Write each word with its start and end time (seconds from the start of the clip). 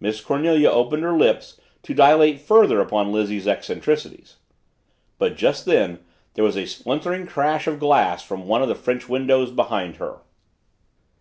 Miss 0.00 0.20
Cornelia 0.20 0.68
opened 0.68 1.04
her 1.04 1.16
lips 1.16 1.60
to 1.84 1.94
dilate 1.94 2.40
further 2.40 2.80
upon 2.80 3.12
Lizzie's 3.12 3.46
eccentricities. 3.46 4.34
But 5.16 5.36
just 5.36 5.64
then 5.64 6.00
there 6.34 6.42
was 6.42 6.56
a 6.56 6.66
splintering 6.66 7.24
crash 7.28 7.68
of 7.68 7.78
glass 7.78 8.24
from 8.24 8.48
one 8.48 8.62
of 8.62 8.68
the 8.68 8.74
French 8.74 9.08
windows 9.08 9.52
behind 9.52 9.98
her! 9.98 10.22